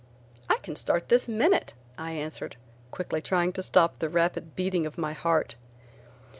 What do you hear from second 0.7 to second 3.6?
start this minute," I answered, quickly trying